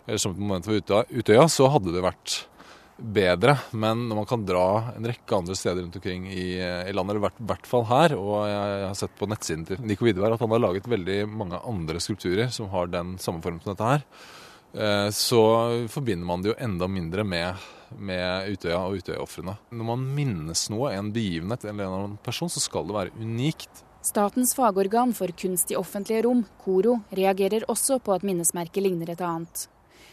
eller 0.06 0.22
som 0.22 0.34
et 0.36 0.42
moment 0.42 0.66
for 0.68 0.78
Utøya, 1.10 1.48
så 1.50 1.70
hadde 1.74 1.94
det 1.96 2.04
vært 2.04 2.44
bedre. 2.94 3.56
Men 3.74 4.06
når 4.06 4.20
man 4.20 4.30
kan 4.30 4.46
dra 4.46 4.94
en 4.94 5.10
rekke 5.10 5.34
andre 5.34 5.58
steder 5.58 5.82
rundt 5.82 5.98
omkring 5.98 6.28
i, 6.30 6.46
i 6.62 6.94
landet, 6.94 7.16
eller 7.16 7.34
i 7.34 7.48
hvert 7.50 7.66
fall 7.66 7.88
her, 7.90 8.14
og 8.14 8.46
jeg 8.46 8.86
har 8.86 8.96
sett 9.00 9.18
på 9.18 9.26
nettsiden 9.26 9.66
til 9.66 9.82
Nico 9.82 10.06
Wideberg 10.06 10.38
at 10.38 10.46
han 10.46 10.54
har 10.54 10.62
laget 10.62 10.86
veldig 10.86 11.24
mange 11.26 11.58
andre 11.66 11.98
skulpturer 11.98 12.54
som 12.54 12.70
har 12.70 12.92
den 12.92 13.16
samme 13.18 13.42
form 13.42 13.58
som 13.64 13.74
dette 13.74 13.90
her, 13.96 14.06
Eh, 14.06 14.43
så 15.14 15.40
forbinder 15.92 16.26
man 16.26 16.42
det 16.42 16.50
jo 16.50 16.54
enda 16.66 16.88
mindre 16.90 17.24
med, 17.24 17.66
med 17.94 18.48
Utøya 18.50 18.80
og 18.82 18.98
Utøya-ofrene. 18.98 19.54
Når 19.70 19.86
man 19.90 20.06
minnes 20.16 20.64
noe, 20.72 20.90
en 20.94 21.12
begivenhet 21.14 21.66
eller 21.70 21.94
en 21.94 22.16
person, 22.24 22.50
så 22.50 22.62
skal 22.62 22.88
det 22.88 22.96
være 22.96 23.14
unikt. 23.20 23.84
Statens 24.04 24.52
fagorgan 24.56 25.14
for 25.16 25.32
kunst 25.32 25.70
i 25.72 25.78
offentlige 25.80 26.26
rom, 26.26 26.42
KORO, 26.60 26.98
reagerer 27.16 27.64
også 27.72 27.96
på 28.04 28.12
at 28.12 28.26
minnesmerket 28.26 28.84
ligner 28.84 29.14
et 29.14 29.22
annet. 29.24 29.68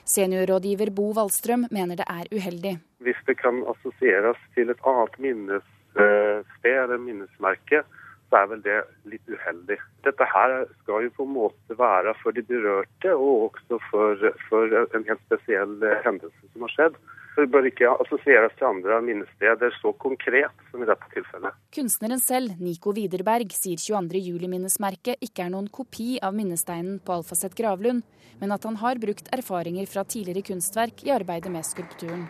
Seniorrådgiver 0.07 0.93
Bo 0.95 1.09
Wallstrøm 1.17 1.65
mener 1.71 1.99
det 1.99 2.07
er 2.07 2.29
uheldig. 2.31 2.77
Hvis 3.03 3.19
det 3.27 3.35
kan 3.41 3.59
assosieres 3.67 4.39
til 4.55 4.71
et 4.71 4.85
annet 4.87 5.17
minnessted 5.25 6.47
eller 6.63 7.03
minnesmerke, 7.03 7.83
så 8.31 8.39
er 8.39 8.47
vel 8.47 8.61
det 8.63 8.77
litt 9.11 9.27
uheldig. 9.27 9.75
Dette 10.07 10.27
her 10.33 10.53
skal 10.81 11.05
jo 11.05 11.15
på 11.17 11.25
en 11.27 11.33
måte 11.35 11.75
være 11.77 12.13
for 12.21 12.35
de 12.35 12.43
berørte, 12.47 13.11
og 13.11 13.49
også 13.49 13.79
for, 13.89 14.29
for 14.47 14.77
en 14.81 15.07
helt 15.09 15.25
spesiell 15.27 15.75
hendelse 16.05 16.53
som 16.53 16.63
har 16.65 16.73
skjedd. 16.77 17.01
Det 17.35 17.47
bør 17.51 17.67
ikke 17.67 17.91
assosieres 18.03 18.55
til 18.59 18.67
andre 18.67 18.97
minnesteder 19.03 19.71
så 19.79 19.93
konkret 19.99 20.63
som 20.71 20.83
i 20.83 20.87
dette 20.87 21.11
tilfellet. 21.13 21.55
Kunstneren 21.75 22.23
selv, 22.23 22.55
Nico 22.59 22.91
Widerberg, 22.95 23.51
sier 23.55 23.79
22.07-minnesmerket 23.79 25.23
ikke 25.27 25.45
er 25.45 25.53
noen 25.53 25.69
kopi 25.71 26.13
av 26.23 26.35
minnesteinen 26.35 26.99
på 27.03 27.15
Alfaset 27.19 27.55
gravlund, 27.55 28.03
men 28.41 28.55
at 28.55 28.67
han 28.67 28.79
har 28.83 28.99
brukt 28.99 29.31
erfaringer 29.35 29.87
fra 29.91 30.03
tidligere 30.07 30.43
kunstverk 30.51 31.03
i 31.07 31.13
arbeidet 31.15 31.51
med 31.51 31.67
skulpturen. 31.67 32.25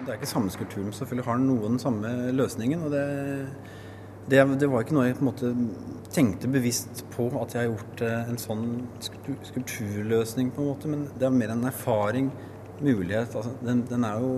Det 0.00 0.08
er 0.08 0.16
ikke 0.16 0.28
samme 0.28 0.52
skulpturen, 0.52 0.92
selvfølgelig 0.96 1.28
har 1.28 1.40
den 1.40 1.48
noen 1.48 1.80
samme 1.80 2.12
løsningen. 2.32 2.84
og 2.88 2.92
det 2.92 3.04
det, 4.28 4.42
det, 4.60 4.68
var 4.70 4.84
ikke 4.84 4.94
noe 4.94 5.06
jeg 5.08 5.16
på 5.18 5.24
en 5.24 5.30
måte 5.30 5.50
tenkte 6.12 6.50
bevisst 6.50 7.04
på 7.14 7.28
at 7.40 7.54
jeg 7.54 7.62
har 7.62 7.70
gjort 7.70 8.02
eh, 8.04 8.30
en 8.30 8.40
sånn 8.40 8.66
skulpturløsning, 9.00 10.50
på 10.54 10.62
en 10.62 10.70
måte, 10.72 10.90
men 10.90 11.06
det 11.18 11.28
er 11.28 11.34
mer 11.34 11.54
en 11.54 11.66
erfaring, 11.70 12.30
mulighet. 12.80 13.34
Altså, 13.36 13.54
den, 13.64 13.84
den, 13.90 14.04
er 14.04 14.20
jo 14.22 14.30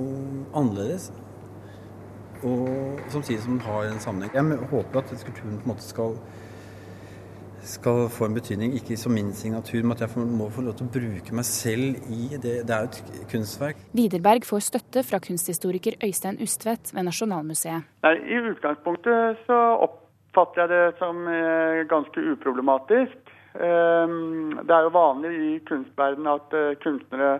annerledes. 0.58 1.10
Og 2.42 3.02
samtidig 3.12 3.42
som 3.42 3.56
den 3.56 3.66
har 3.66 3.86
en 3.86 4.00
sammenheng. 4.02 4.32
Jeg 4.34 4.70
håper 4.72 5.02
at 5.02 5.12
skulpturen 5.14 5.60
på 5.60 5.68
en 5.68 5.72
måte 5.74 5.86
skal 5.86 6.16
skal 7.62 8.08
få 8.10 8.26
en 8.26 8.34
betydning, 8.34 8.74
ikke 8.74 8.96
som 8.98 9.14
min 9.14 9.32
signatur, 9.36 9.82
men 9.82 9.94
at 9.94 10.02
jeg 10.02 10.24
må 10.26 10.48
få 10.50 10.64
lov 10.66 10.74
til 10.78 10.88
å 10.88 10.94
bruke 10.96 11.36
meg 11.36 11.46
selv 11.46 12.00
i 12.10 12.34
det. 12.34 12.54
Det 12.66 12.74
er 12.74 12.86
jo 12.86 12.90
et 12.90 13.28
kunstverk. 13.30 13.84
Widerberg 13.94 14.46
får 14.48 14.64
støtte 14.66 15.04
fra 15.06 15.20
kunsthistoriker 15.22 15.98
Øystein 16.02 16.40
Ustvedt 16.42 16.90
ved 16.94 17.06
Nasjonalmuseet. 17.06 17.86
Nei, 18.06 18.14
I 18.18 18.40
utgangspunktet 18.50 19.44
så 19.46 19.60
oppfatter 19.86 20.64
jeg 20.64 20.72
det 20.74 20.98
som 20.98 21.22
eh, 21.30 21.84
ganske 21.90 22.26
uproblematisk. 22.34 23.32
Ehm, 23.54 24.58
det 24.58 24.74
er 24.74 24.88
jo 24.88 24.96
vanlig 24.98 25.32
i 25.38 25.54
kunstverdenen 25.68 26.34
at 26.34 26.58
eh, 26.58 26.74
kunstnere 26.82 27.32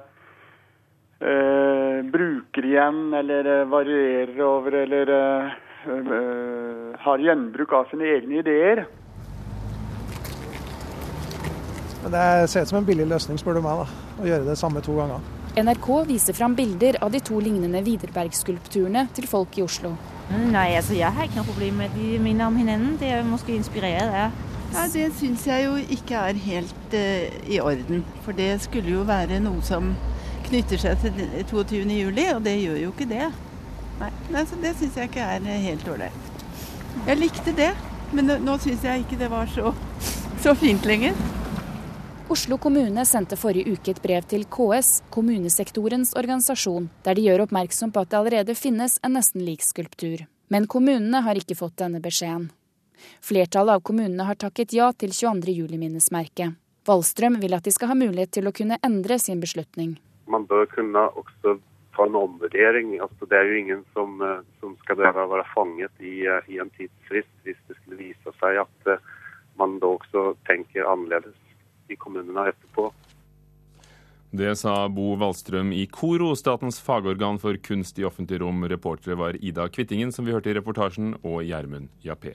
eh, 1.18 1.98
bruker 2.14 2.70
igjen 2.70 3.04
eller 3.18 3.52
varierer 3.72 4.42
over 4.46 4.82
eller 4.84 5.14
har 7.02 7.18
gjenbruk 7.18 7.72
av 7.74 7.88
sine 7.90 8.06
egne 8.06 8.36
ideer. 8.38 8.84
Men 12.02 12.14
det 12.14 12.50
ser 12.50 12.64
ut 12.64 12.73
som 12.73 12.80
en 12.80 12.87
billig 12.87 13.06
løsning, 13.06 13.38
spør 13.38 13.59
du 13.59 13.62
meg, 13.64 13.85
da, 13.85 14.12
å 14.23 14.26
gjøre 14.26 14.49
det 14.49 14.59
samme 14.59 14.82
to 14.82 14.97
ganger. 14.99 15.23
NRK 15.52 15.88
viser 16.09 16.35
fram 16.35 16.54
bilder 16.56 16.97
av 17.04 17.12
de 17.12 17.21
to 17.21 17.37
lignende 17.42 17.82
Widerberg-skulpturene 17.85 19.04
til 19.14 19.28
folk 19.28 19.59
i 19.61 19.64
Oslo. 19.66 19.92
Nei, 20.32 20.71
altså 20.78 20.97
jeg 20.97 21.12
har 21.12 21.28
ikke 21.28 21.42
noe 21.42 21.50
problem 21.50 21.82
med 21.82 21.92
de 21.99 22.16
minner 22.23 22.49
om 22.49 22.56
hverandre. 22.56 22.97
Det 23.02 23.11
er 23.12 23.26
måske 23.28 23.54
inspirere 23.54 24.06
det. 24.09 24.25
Ja, 24.73 24.87
Det 24.88 25.11
syns 25.18 25.44
jeg 25.47 25.66
jo 25.66 25.75
ikke 25.76 26.16
er 26.16 26.40
helt 26.40 26.97
uh, 26.97 27.52
i 27.52 27.61
orden. 27.61 28.04
For 28.25 28.32
det 28.32 28.54
skulle 28.64 28.94
jo 28.94 29.04
være 29.04 29.42
noe 29.44 29.61
som 29.62 29.92
knytter 30.49 30.80
seg 30.80 31.04
til 31.04 31.21
22. 31.50 31.85
juli, 32.00 32.26
og 32.32 32.40
det 32.44 32.56
gjør 32.62 32.80
jo 32.87 32.94
ikke 32.94 33.11
det. 33.12 33.28
Nei, 34.00 34.11
altså, 34.32 34.56
Det 34.62 34.73
syns 34.78 34.97
jeg 34.97 35.12
ikke 35.12 35.28
er 35.37 35.62
helt 35.68 35.88
ålreit. 35.88 36.32
Jeg 37.06 37.21
likte 37.21 37.52
det, 37.56 37.71
men 38.12 38.25
nå, 38.28 38.40
nå 38.40 38.56
syns 38.64 38.85
jeg 38.85 39.04
ikke 39.04 39.21
det 39.21 39.30
var 39.30 39.52
så, 39.52 39.75
så 40.40 40.56
fint 40.56 40.88
lenger. 40.88 41.12
Oslo 42.32 42.56
kommune 42.58 43.02
sendte 43.04 43.36
forrige 43.36 43.74
uke 43.74 43.92
et 43.92 43.98
brev 44.00 44.24
til 44.24 44.46
KS, 44.48 45.02
kommunesektorens 45.12 46.14
organisasjon, 46.16 46.86
der 47.04 47.18
de 47.18 47.26
gjør 47.26 47.42
oppmerksom 47.44 47.90
på 47.92 48.00
at 48.00 48.08
det 48.08 48.16
allerede 48.16 48.54
finnes 48.56 48.94
en 49.04 49.12
nesten 49.18 49.42
lik 49.44 49.60
skulptur. 49.66 50.22
Men 50.48 50.64
kommunene 50.74 51.20
har 51.26 51.36
ikke 51.36 51.58
fått 51.58 51.76
denne 51.82 52.00
beskjeden. 52.00 52.46
Flertallet 53.20 53.76
av 53.76 53.84
kommunene 53.84 54.24
har 54.30 54.40
takket 54.40 54.72
ja 54.72 54.86
til 54.96 55.12
22. 55.12 55.52
juli-minnesmerket. 55.58 56.56
Wallstrøm 56.88 57.36
vil 57.42 57.58
at 57.58 57.68
de 57.68 57.76
skal 57.76 57.92
ha 57.92 57.98
mulighet 58.00 58.32
til 58.38 58.48
å 58.48 58.54
kunne 58.56 58.80
endre 58.80 59.20
sin 59.20 59.44
beslutning. 59.44 59.98
Man 60.24 60.48
bør 60.48 60.64
kunne 60.72 61.04
også 61.12 61.58
ta 61.92 62.08
en 62.08 62.16
omvurdering. 62.22 62.96
Altså, 63.10 63.28
det 63.28 63.42
er 63.42 63.52
jo 63.52 63.60
ingen 63.60 63.84
som, 63.92 64.16
eh, 64.24 64.40
som 64.64 64.78
skal 64.86 65.04
være 65.04 65.44
fanget 65.52 66.00
i, 66.00 66.24
eh, 66.32 66.48
i, 66.48 66.62
en 66.64 66.72
tidsfrist 66.80 67.36
hvis 67.44 67.60
det 67.68 67.76
skulle 67.82 68.00
vise 68.00 68.38
seg 68.40 68.64
at 68.64 68.92
eh, 68.96 69.04
man 69.60 69.76
da 69.84 69.98
også 69.98 70.30
tenker 70.48 70.88
annerledes 70.88 71.36
i 71.92 71.99
kommunene 72.00 72.49
etterpå. 72.52 72.90
Det 74.32 74.54
sa 74.56 74.88
Bo 74.88 75.11
Wallstrøm 75.20 75.75
i 75.76 75.82
KORO, 75.92 76.30
statens 76.40 76.78
fagorgan 76.80 77.37
for 77.40 77.58
kunst 77.61 77.99
i 78.00 78.06
offentlig 78.08 78.40
rom. 78.40 78.64
Reportere 78.64 79.18
var 79.20 79.37
Ida 79.44 79.66
Kvittingen, 79.68 80.12
som 80.12 80.25
vi 80.25 80.32
hørte 80.32 80.49
i 80.49 80.56
reportasjen, 80.56 81.18
og 81.20 81.42
Gjermund 81.44 81.92
Jappé. 82.00 82.32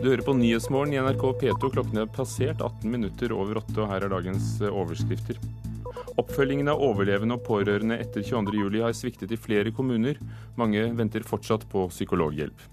Du 0.00 0.08
hører 0.08 0.24
på 0.24 0.32
Nyhetsmorgen 0.40 0.96
i 0.96 1.02
NRK 1.04 1.24
P2. 1.42 1.72
Klokken 1.74 2.00
er 2.00 2.08
passert 2.16 2.62
18 2.64 2.88
minutter 2.88 3.34
over 3.36 3.60
åtte, 3.60 3.76
og 3.82 3.92
her 3.92 4.06
er 4.06 4.14
dagens 4.14 4.54
overskrifter. 4.64 5.36
Oppfølgingen 6.18 6.66
av 6.72 6.80
overlevende 6.82 7.36
og 7.38 7.44
pårørende 7.46 7.94
etter 8.02 8.24
22.07 8.26 8.80
har 8.82 8.94
sviktet 8.96 9.30
i 9.34 9.38
flere 9.38 9.70
kommuner. 9.74 10.18
Mange 10.58 10.88
venter 10.98 11.22
fortsatt 11.26 11.68
på 11.70 11.84
psykologhjelp. 11.92 12.64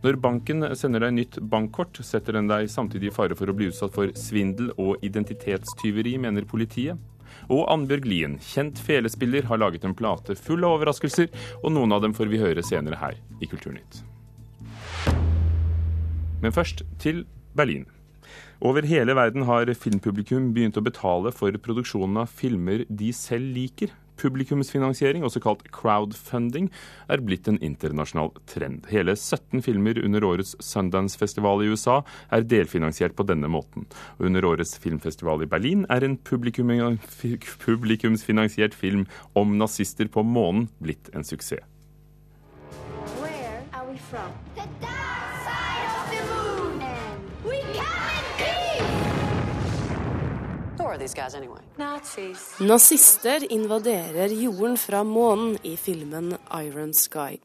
Når 0.00 0.16
banken 0.24 0.64
sender 0.78 1.04
deg 1.04 1.12
nytt 1.18 1.36
bankkort, 1.52 2.00
setter 2.00 2.38
den 2.38 2.48
deg 2.48 2.70
samtidig 2.72 3.10
i 3.10 3.14
fare 3.18 3.36
for 3.36 3.52
å 3.52 3.56
bli 3.56 3.68
utsatt 3.68 3.92
for 3.92 4.14
svindel 4.16 4.72
og 4.80 5.04
identitetstyveri, 5.04 6.16
mener 6.22 6.48
politiet. 6.48 6.96
Og 7.52 7.66
Annbjørg 7.68 8.08
Lien, 8.08 8.38
kjent 8.40 8.80
felespiller, 8.80 9.44
har 9.50 9.60
laget 9.60 9.84
en 9.84 9.94
plate 9.94 10.38
full 10.40 10.64
av 10.64 10.78
overraskelser, 10.78 11.28
og 11.60 11.74
noen 11.76 11.92
av 11.92 12.00
dem 12.06 12.16
får 12.16 12.32
vi 12.32 12.40
høre 12.40 12.64
senere 12.64 12.96
her 13.02 13.20
i 13.44 13.50
Kulturnytt. 13.50 14.00
Men 16.40 16.56
først 16.56 16.82
til 17.02 17.26
Berlin. 17.56 17.84
Over 18.60 18.86
hele 18.88 19.14
verden 19.16 19.44
har 19.44 19.68
filmpublikum 19.76 20.52
begynt 20.56 20.78
å 20.80 20.84
betale 20.84 21.32
for 21.34 21.52
produksjonen 21.60 22.22
av 22.22 22.32
filmer 22.32 22.86
de 22.88 23.12
selv 23.12 23.52
liker. 23.52 23.92
Publikumsfinansiering, 24.16 25.24
også 25.28 25.42
kalt 25.44 25.66
crowdfunding, 25.76 26.70
er 27.12 27.20
blitt 27.20 27.50
en 27.50 27.58
internasjonal 27.60 28.30
trend. 28.48 28.88
Hele 28.88 29.12
17 29.12 29.60
filmer 29.66 30.00
under 30.00 30.24
årets 30.24 30.54
Sundance-festival 30.64 31.60
i 31.60 31.68
USA 31.68 31.98
er 32.32 32.48
delfinansiert 32.48 33.16
på 33.18 33.26
denne 33.28 33.50
måten. 33.52 33.84
Og 34.16 34.30
under 34.30 34.48
årets 34.48 34.78
filmfestival 34.80 35.44
i 35.44 35.50
Berlin 35.52 35.84
er 35.92 36.06
en 36.06 36.16
publikum, 36.16 36.72
publikumsfinansiert 37.66 38.74
film 38.74 39.04
om 39.36 39.58
nazister 39.60 40.08
på 40.08 40.24
månen 40.24 40.70
blitt 40.80 41.12
en 41.12 41.24
suksess. 41.24 41.60
Where 43.20 43.62
are 43.72 43.84
we 43.84 43.98
from? 43.98 44.32
Nazister 52.60 53.52
invaderer 53.52 54.32
jorden 54.32 54.76
fra 54.76 55.02
månen 55.04 55.58
i 55.62 55.76
filmen 55.76 56.36
'Iron 56.50 56.94
Sky'. 56.94 57.40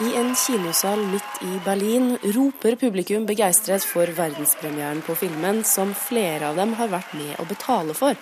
I 0.00 0.14
en 0.16 0.30
kinosal 0.34 1.02
midt 1.12 1.42
i 1.44 1.58
Berlin 1.64 2.14
roper 2.36 2.76
publikum 2.80 3.26
begeistret 3.28 3.84
for 3.84 4.08
verdenspremieren 4.16 5.02
på 5.04 5.12
filmen, 5.14 5.60
som 5.64 5.92
flere 5.94 6.48
av 6.48 6.56
dem 6.56 6.72
har 6.78 6.88
vært 6.88 7.12
med 7.18 7.36
å 7.36 7.44
betale 7.44 7.92
for. 7.98 8.16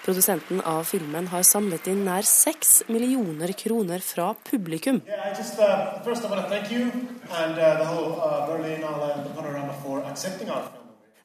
Produsenten 0.00 0.62
av 0.64 0.86
filmen 0.88 1.28
har 1.28 1.44
samlet 1.44 1.90
inn 1.92 2.06
nær 2.06 2.24
seks 2.24 2.88
millioner 2.88 3.52
kroner 3.52 4.00
fra 4.00 4.32
publikum. 4.48 5.02
Yeah, 5.04 5.36
just, 5.36 5.60
uh, 5.60 6.00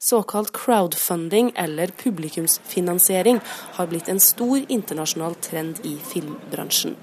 Såkalt 0.10 0.52
crowdfunding, 0.54 1.52
eller 1.56 1.88
publikumsfinansiering, 1.88 3.40
har 3.48 3.88
blitt 3.88 4.10
en 4.10 4.20
stor 4.20 4.62
internasjonal 4.68 5.36
trend 5.36 5.80
i 5.84 5.98
filmbransjen. 5.98 6.96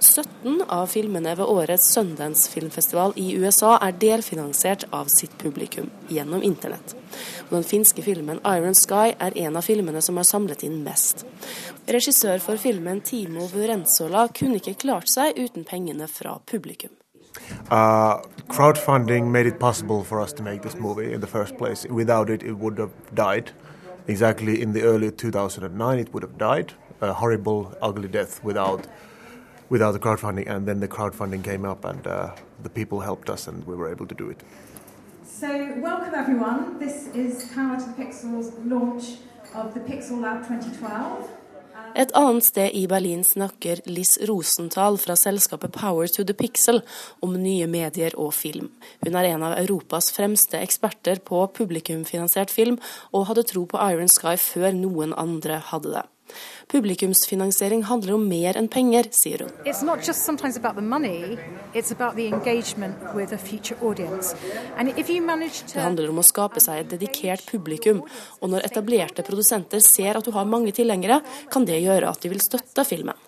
17 0.00 0.62
av 0.68 0.86
filmene 0.86 1.34
ved 1.34 1.44
årets 1.46 1.90
Sundance-filmfestival 1.92 3.12
i 3.20 3.34
USA 3.36 3.74
er 3.76 3.92
delfinansiert 4.00 4.86
av 4.90 5.12
sitt 5.12 5.36
publikum 5.38 5.90
gjennom 6.08 6.42
internett. 6.42 6.96
Den 7.50 7.64
finske 7.64 8.02
filmen 8.02 8.40
'Iron 8.40 8.74
Sky' 8.74 9.16
er 9.18 9.38
en 9.38 9.56
av 9.56 9.62
filmene 9.62 10.02
som 10.02 10.16
har 10.16 10.24
samlet 10.24 10.62
inn 10.62 10.82
mest. 10.84 11.26
Regissør 11.86 12.38
for 12.40 12.56
filmen 12.56 13.00
Timo 13.00 13.46
Vurenzola 13.52 14.28
kunne 14.28 14.56
ikke 14.56 14.80
klart 14.80 15.12
seg 15.12 15.36
uten 15.36 15.64
pengene 15.64 16.08
fra 16.08 16.38
publikum. 16.46 16.90
Uh, 17.70 18.22
crowdfunding 18.48 19.30
made 19.30 19.46
it 19.46 19.58
possible 19.58 20.04
for 20.04 20.20
us 20.20 20.32
to 20.32 20.42
make 20.42 20.62
this 20.62 20.74
movie 20.76 21.12
in 21.12 21.20
the 21.20 21.26
first 21.26 21.56
place. 21.56 21.84
Without 21.86 22.30
it, 22.30 22.42
it 22.42 22.52
would 22.52 22.78
have 22.78 22.92
died. 23.14 23.52
Exactly 24.08 24.62
in 24.62 24.72
the 24.72 24.82
early 24.82 25.10
2009, 25.10 25.98
it 25.98 26.14
would 26.14 26.22
have 26.22 26.38
died. 26.38 26.74
A 27.00 27.12
horrible, 27.12 27.76
ugly 27.82 28.08
death 28.08 28.42
without 28.42 28.86
without 29.68 29.92
the 29.92 29.98
crowdfunding, 29.98 30.48
and 30.48 30.66
then 30.66 30.80
the 30.80 30.88
crowdfunding 30.88 31.42
came 31.42 31.64
up, 31.64 31.84
and 31.84 32.06
uh, 32.06 32.30
the 32.62 32.70
people 32.70 33.00
helped 33.00 33.28
us, 33.28 33.48
and 33.48 33.66
we 33.66 33.74
were 33.74 33.90
able 33.90 34.06
to 34.06 34.14
do 34.14 34.30
it. 34.30 34.42
So, 35.24 35.74
welcome 35.80 36.14
everyone. 36.14 36.78
This 36.78 37.08
is 37.08 37.50
Power 37.52 37.76
to 37.76 37.86
Pixels 38.00 38.52
launch 38.64 39.18
of 39.54 39.74
the 39.74 39.80
Pixel 39.80 40.20
Lab 40.20 40.46
2012. 40.46 41.30
Et 41.96 42.10
annet 42.12 42.44
sted 42.44 42.74
i 42.76 42.82
Berlin 42.90 43.22
snakker 43.24 43.80
Liz 43.88 44.18
Rosenthal 44.28 44.98
fra 45.00 45.14
selskapet 45.16 45.72
Power 45.72 46.10
to 46.12 46.26
the 46.28 46.34
Pixel 46.36 46.82
om 47.24 47.38
nye 47.40 47.64
medier 47.72 48.12
og 48.20 48.34
film. 48.36 48.68
Hun 49.00 49.16
er 49.16 49.30
en 49.30 49.46
av 49.46 49.54
Europas 49.62 50.10
fremste 50.12 50.60
eksperter 50.60 51.22
på 51.24 51.46
publikumfinansiert 51.56 52.52
film, 52.52 52.76
og 53.16 53.30
hadde 53.30 53.46
tro 53.48 53.64
på 53.70 53.80
Iron 53.88 54.12
Sky 54.12 54.36
før 54.36 54.76
noen 54.76 55.16
andre 55.16 55.62
hadde 55.70 55.94
det. 55.96 56.04
Publikumsfinansiering 56.72 57.84
handler 57.88 58.16
om 58.16 58.24
mer 58.28 58.58
enn 58.58 58.68
penger, 58.72 59.08
sier 59.14 59.44
hun. 59.44 59.52
Det 59.66 59.74
handler 65.82 66.10
om 66.10 66.18
å 66.22 66.26
skape 66.30 66.64
seg 66.64 66.82
et 66.82 66.90
dedikert 66.96 67.46
publikum, 67.50 68.02
og 68.40 68.52
når 68.52 68.68
etablerte 68.70 69.26
produsenter 69.26 69.80
ser 69.84 70.18
at 70.18 70.26
du 70.26 70.34
har 70.36 70.50
mange 70.50 70.74
tilhengere, 70.76 71.22
kan 71.52 71.66
det 71.68 71.80
gjøre 71.84 72.10
at 72.10 72.22
de 72.22 72.34
vil 72.34 72.42
støtte 72.44 72.86
filmen. 72.88 73.25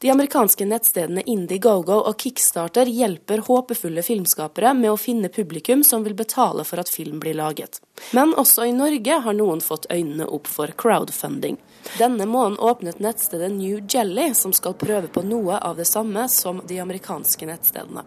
De 0.00 0.10
amerikanske 0.10 0.62
nettstedene 0.62 1.24
Indiegogo 1.26 1.96
og 2.06 2.20
Kickstarter 2.22 2.86
hjelper 2.86 3.40
håpefulle 3.42 4.04
filmskapere 4.06 4.70
med 4.78 4.92
å 4.92 5.00
finne 5.00 5.26
publikum 5.26 5.80
som 5.82 6.04
vil 6.04 6.14
betale 6.14 6.62
for 6.68 6.78
at 6.78 6.92
film 6.92 7.16
blir 7.18 7.34
laget. 7.34 7.80
Men 8.14 8.30
også 8.38 8.68
i 8.68 8.76
Norge 8.76 9.16
har 9.24 9.34
noen 9.34 9.58
fått 9.58 9.88
øynene 9.90 10.28
opp 10.30 10.46
for 10.46 10.70
crowdfunding. 10.78 11.58
Denne 11.98 12.28
måneden 12.30 12.60
åpnet 12.62 13.02
nettstedet 13.02 13.50
New 13.56 13.80
Jelly, 13.90 14.28
som 14.38 14.54
skal 14.54 14.78
prøve 14.78 15.10
på 15.10 15.24
noe 15.26 15.58
av 15.58 15.82
det 15.82 15.88
samme 15.90 16.28
som 16.30 16.62
de 16.70 16.78
amerikanske 16.78 17.50
nettstedene. 17.50 18.06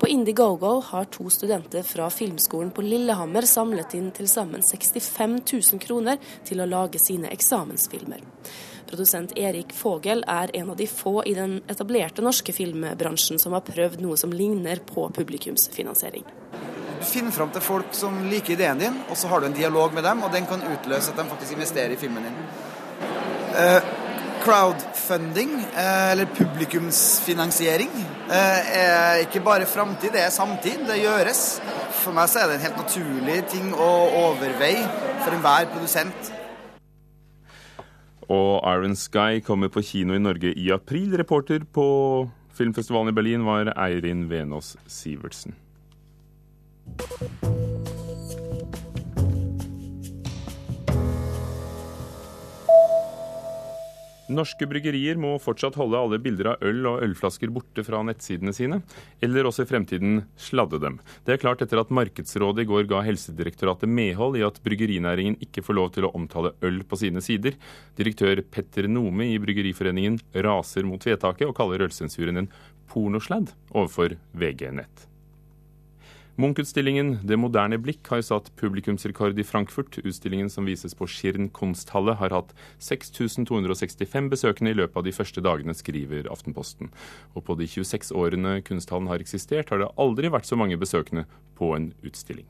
På 0.00 0.08
Indiegogo 0.08 0.78
har 0.88 1.12
to 1.12 1.28
studenter 1.28 1.84
fra 1.84 2.08
Filmskolen 2.08 2.72
på 2.72 2.80
Lillehammer 2.88 3.44
samlet 3.44 3.92
inn 4.00 4.08
til 4.16 4.24
sammen 4.24 4.64
65 4.64 5.36
000 5.52 5.84
kroner 5.84 6.16
til 6.48 6.64
å 6.64 6.72
lage 6.78 6.96
sine 7.04 7.28
eksamensfilmer. 7.28 8.24
Produsent 8.90 9.36
Erik 9.38 9.70
Fogel 9.76 10.24
er 10.26 10.50
en 10.58 10.70
av 10.72 10.76
de 10.76 10.86
få 10.90 11.20
i 11.26 11.34
den 11.36 11.60
etablerte 11.70 12.24
norske 12.26 12.50
filmbransjen 12.50 13.38
som 13.38 13.54
har 13.54 13.62
prøvd 13.62 14.00
noe 14.02 14.16
som 14.18 14.32
ligner 14.34 14.82
på 14.82 15.04
publikumsfinansiering. 15.14 16.24
Du 16.98 17.06
finner 17.06 17.30
fram 17.30 17.52
til 17.54 17.62
folk 17.62 17.94
som 17.94 18.18
liker 18.26 18.56
ideen 18.56 18.82
din, 18.82 18.96
og 19.06 19.16
så 19.16 19.30
har 19.30 19.40
du 19.40 19.46
en 19.46 19.54
dialog 19.54 19.94
med 19.94 20.04
dem, 20.04 20.24
og 20.26 20.34
den 20.34 20.48
kan 20.50 20.66
utløse 20.66 21.14
at 21.14 21.22
de 21.22 21.28
faktisk 21.30 21.54
investerer 21.54 21.94
i 21.94 22.00
filmen 22.00 22.26
din. 22.26 22.40
Uh, 23.54 23.78
crowdfunding, 24.42 25.54
uh, 25.70 26.10
eller 26.10 26.26
publikumsfinansiering, 26.34 27.94
uh, 28.26 28.74
er 28.74 29.22
ikke 29.22 29.44
bare 29.46 29.70
framtid, 29.70 30.10
det 30.18 30.26
er 30.26 30.34
samtid. 30.34 30.82
Det 30.90 30.98
gjøres. 30.98 31.44
For 32.02 32.16
meg 32.16 32.28
så 32.32 32.42
er 32.42 32.50
det 32.50 32.58
en 32.58 32.66
helt 32.66 32.82
naturlig 32.82 33.40
ting 33.54 33.70
å 33.70 33.90
overveie 34.26 34.84
for 35.22 35.38
enhver 35.38 35.70
produsent. 35.70 36.34
Og 38.30 38.62
Iron 38.62 38.94
Sky 38.94 39.40
kommer 39.42 39.72
på 39.72 39.82
kino 39.82 40.14
i 40.14 40.22
Norge 40.22 40.52
i 40.54 40.70
april. 40.70 41.16
Reporter 41.18 41.66
på 41.66 41.86
filmfestivalen 42.54 43.10
i 43.10 43.16
Berlin 43.16 43.46
var 43.48 43.72
Eirin 43.74 44.28
Venås 44.30 44.76
Sivertsen. 44.86 45.56
Norske 54.30 54.66
bryggerier 54.70 55.18
må 55.18 55.32
fortsatt 55.42 55.74
holde 55.80 55.98
alle 55.98 56.20
bilder 56.22 56.52
av 56.52 56.62
øl 56.66 56.86
og 56.86 57.02
ølflasker 57.04 57.50
borte 57.50 57.82
fra 57.86 58.02
nettsidene 58.06 58.54
sine, 58.54 58.80
eller 59.24 59.48
også 59.48 59.66
i 59.66 59.70
fremtiden 59.70 60.22
sladde 60.38 60.78
dem. 60.82 61.00
Det 61.26 61.34
er 61.34 61.42
klart 61.42 61.64
etter 61.64 61.82
at 61.82 61.90
Markedsrådet 61.94 62.64
i 62.64 62.70
går 62.70 62.86
ga 62.90 63.02
Helsedirektoratet 63.06 63.90
medhold 63.90 64.38
i 64.38 64.46
at 64.46 64.62
bryggerinæringen 64.64 65.40
ikke 65.42 65.64
får 65.66 65.78
lov 65.80 65.92
til 65.96 66.06
å 66.06 66.14
omtale 66.14 66.54
øl 66.66 66.82
på 66.86 67.00
sine 67.02 67.24
sider. 67.24 67.58
Direktør 67.98 68.44
Petter 68.54 68.86
Nome 68.90 69.32
i 69.34 69.38
Bryggeriforeningen 69.42 70.20
raser 70.46 70.86
mot 70.86 71.04
vedtaket 71.06 71.50
og 71.50 71.56
kaller 71.58 71.88
ølsensuren 71.88 72.44
en 72.44 72.52
pornosladd 72.90 73.50
overfor 73.74 74.18
VG 74.38 74.68
Nett. 74.78 75.09
Munch-utstillingen 76.40 77.18
'Det 77.20 77.36
moderne 77.36 77.76
blikk' 77.76 78.08
har 78.08 78.22
satt 78.24 78.46
publikumsrekord 78.56 79.38
i 79.38 79.44
Frankfurt. 79.44 79.98
Utstillingen 80.00 80.48
som 80.48 80.64
vises 80.64 80.94
på 80.96 81.04
Schirn 81.06 81.50
kunsthalle 81.50 82.14
har 82.16 82.32
hatt 82.32 82.54
6265 82.78 84.30
besøkende 84.32 84.70
i 84.72 84.78
løpet 84.78 84.96
av 84.96 85.04
de 85.04 85.12
første 85.12 85.44
dagene, 85.44 85.74
skriver 85.76 86.30
Aftenposten. 86.32 86.88
Og 87.36 87.44
på 87.44 87.58
de 87.60 87.66
26 87.66 88.12
årene 88.16 88.62
kunsthallen 88.64 89.08
har 89.12 89.20
eksistert, 89.20 89.68
har 89.68 89.84
det 89.84 89.92
aldri 89.98 90.32
vært 90.32 90.48
så 90.48 90.56
mange 90.56 90.80
besøkende 90.80 91.26
på 91.58 91.76
en 91.76 91.92
utstilling. 92.02 92.48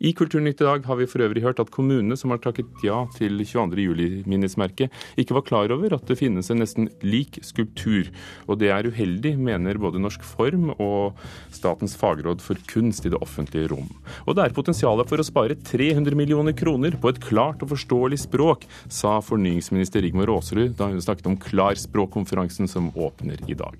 I 0.00 0.12
Kulturnytt 0.16 0.60
i 0.60 0.66
dag 0.66 0.86
har 0.86 0.98
vi 1.00 1.08
for 1.10 1.24
øvrig 1.24 1.42
hørt 1.44 1.60
at 1.62 1.70
kommunene 1.74 2.16
som 2.18 2.32
har 2.32 2.40
takket 2.42 2.68
ja 2.84 3.02
til 3.16 3.38
22. 3.40 3.78
juli-minnesmerket, 3.86 4.92
ikke 5.20 5.36
var 5.36 5.46
klar 5.46 5.74
over 5.74 5.96
at 5.96 6.06
det 6.08 6.18
finnes 6.20 6.50
en 6.50 6.60
nesten 6.62 6.90
lik 7.04 7.40
skulptur. 7.46 8.10
Og 8.46 8.60
det 8.60 8.70
er 8.74 8.88
uheldig, 8.88 9.36
mener 9.38 9.80
både 9.82 10.00
Norsk 10.02 10.24
Form 10.26 10.72
og 10.76 11.18
Statens 11.54 11.96
fagråd 11.98 12.42
for 12.44 12.60
kunst 12.70 13.06
i 13.06 13.12
det 13.12 13.20
offentlige 13.22 13.70
rom. 13.72 13.88
Og 14.26 14.36
det 14.36 14.46
er 14.46 14.56
potensialet 14.56 15.08
for 15.10 15.22
å 15.22 15.26
spare 15.26 15.58
300 15.58 16.18
millioner 16.18 16.56
kroner 16.56 16.98
på 17.00 17.12
et 17.12 17.22
klart 17.22 17.64
og 17.64 17.72
forståelig 17.74 18.22
språk, 18.26 18.66
sa 18.92 19.18
fornyingsminister 19.24 20.04
Rigmor 20.04 20.34
Aasrud 20.36 20.76
da 20.78 20.90
hun 20.92 21.02
snakket 21.02 21.30
om 21.30 21.38
Klarspråkkonferansen 21.40 22.70
som 22.70 22.92
åpner 22.94 23.42
i 23.50 23.56
dag. 23.58 23.76